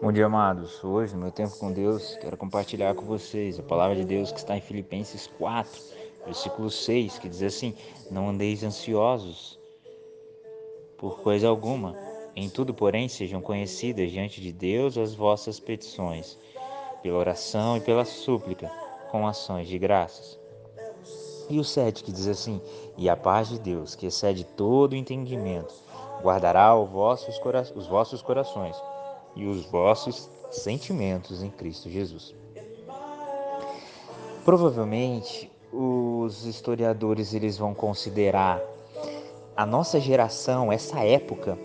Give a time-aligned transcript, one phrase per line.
[0.00, 0.84] Bom dia, amados.
[0.84, 4.38] Hoje, no meu tempo com Deus, quero compartilhar com vocês a palavra de Deus que
[4.38, 5.82] está em Filipenses 4,
[6.24, 7.74] versículo 6, que diz assim:
[8.08, 9.58] Não andeis ansiosos
[10.96, 11.96] por coisa alguma.
[12.36, 16.38] Em tudo, porém, sejam conhecidas diante de Deus as vossas petições,
[17.02, 18.70] pela oração e pela súplica,
[19.10, 20.38] com ações de graças.
[21.50, 22.62] E o 7 que diz assim:
[22.96, 25.74] E a paz de Deus, que excede todo entendimento,
[26.22, 28.80] guardará os vossos corações
[29.34, 32.34] e os vossos sentimentos em Cristo Jesus.
[34.44, 38.60] Provavelmente os historiadores eles vão considerar
[39.56, 41.58] a nossa geração, essa época,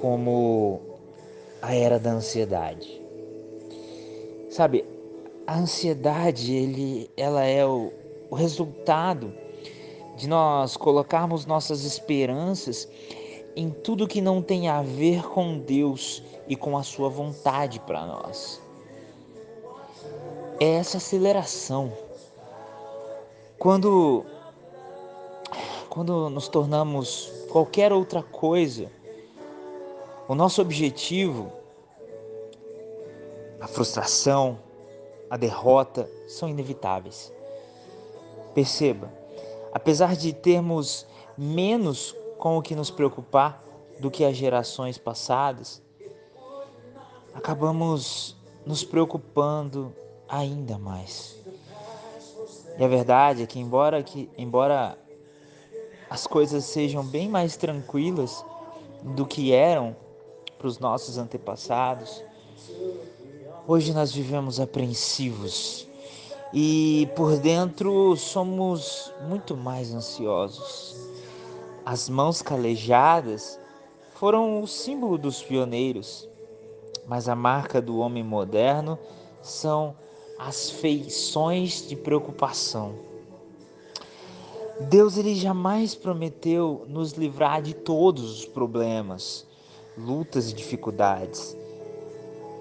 [0.00, 0.80] como
[1.60, 3.00] a era da ansiedade.
[4.50, 4.84] Sabe,
[5.46, 7.92] a ansiedade ele, ela é o,
[8.30, 9.32] o resultado
[10.16, 12.88] de nós colocarmos nossas esperanças
[13.56, 18.06] em tudo que não tem a ver com Deus e com a sua vontade para
[18.06, 18.60] nós.
[20.60, 21.92] É essa aceleração.
[23.58, 24.24] Quando
[25.88, 28.88] quando nos tornamos qualquer outra coisa,
[30.28, 31.50] o nosso objetivo,
[33.60, 34.58] a frustração,
[35.28, 37.32] a derrota são inevitáveis.
[38.54, 39.12] Perceba,
[39.72, 43.62] apesar de termos menos com o que nos preocupar
[43.98, 45.82] do que as gerações passadas,
[47.34, 49.92] acabamos nos preocupando
[50.28, 51.36] ainda mais.
[52.78, 54.96] E a verdade é que embora que embora
[56.08, 58.44] as coisas sejam bem mais tranquilas
[59.02, 59.96] do que eram
[60.56, 62.22] para os nossos antepassados,
[63.66, 65.88] hoje nós vivemos apreensivos
[66.52, 71.07] e por dentro somos muito mais ansiosos.
[71.90, 73.58] As mãos calejadas
[74.16, 76.28] foram o símbolo dos pioneiros,
[77.06, 78.98] mas a marca do homem moderno
[79.40, 79.96] são
[80.38, 82.94] as feições de preocupação.
[84.82, 89.46] Deus ele jamais prometeu nos livrar de todos os problemas,
[89.96, 91.56] lutas e dificuldades.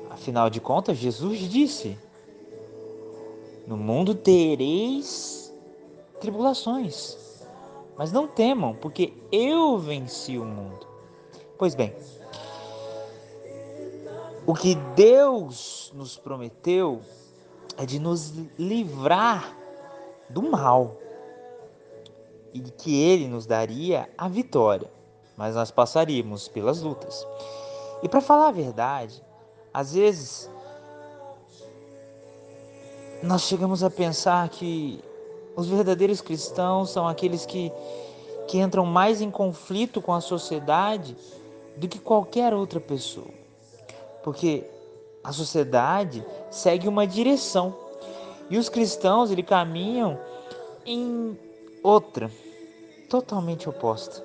[0.09, 1.97] Afinal de contas, Jesus disse:
[3.67, 5.53] No mundo tereis
[6.21, 7.26] tribulações.
[7.97, 10.85] Mas não temam, porque eu venci o mundo.
[11.57, 11.95] Pois bem,
[14.45, 17.01] o que Deus nos prometeu
[17.77, 19.55] é de nos livrar
[20.29, 20.95] do mal
[22.53, 24.91] e que Ele nos daria a vitória,
[25.35, 27.27] mas nós passaríamos pelas lutas.
[28.03, 29.23] E para falar a verdade,
[29.73, 30.49] às vezes
[33.23, 35.03] nós chegamos a pensar que
[35.57, 37.73] os verdadeiros cristãos são aqueles que,
[38.47, 41.17] que entram mais em conflito com a sociedade
[41.75, 43.33] do que qualquer outra pessoa.
[44.23, 44.63] Porque
[45.23, 47.75] a sociedade segue uma direção
[48.51, 50.19] e os cristãos ele caminham
[50.85, 51.35] em
[51.81, 52.31] outra,
[53.09, 54.23] totalmente oposta.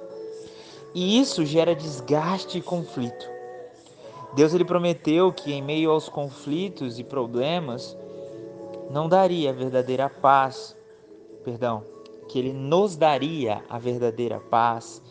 [0.95, 3.27] E isso gera desgaste e conflito.
[4.35, 7.97] Deus ele prometeu que em meio aos conflitos e problemas
[8.91, 10.77] não daria a verdadeira paz,
[11.43, 11.85] perdão,
[12.29, 15.03] que ele nos daria a verdadeira paz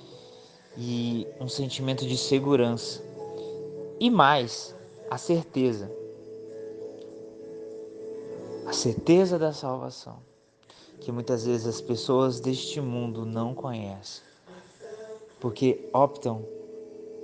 [0.78, 3.03] e um sentimento de segurança.
[4.00, 4.75] E mais,
[5.09, 5.91] a certeza.
[8.66, 10.20] A certeza da salvação,
[11.00, 14.24] que muitas vezes as pessoas deste mundo não conhecem,
[15.40, 16.46] porque optam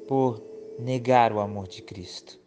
[0.07, 0.41] por
[0.77, 2.39] negar o amor de Cristo.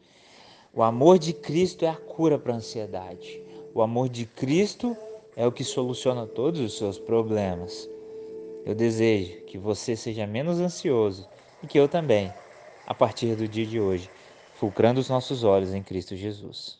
[0.72, 3.42] O amor de Cristo é a cura para a ansiedade.
[3.74, 4.96] O amor de Cristo
[5.40, 7.88] é o que soluciona todos os seus problemas.
[8.66, 11.26] Eu desejo que você seja menos ansioso
[11.62, 12.30] e que eu também,
[12.86, 14.10] a partir do dia de hoje,
[14.56, 16.79] fulcrando os nossos olhos em Cristo Jesus.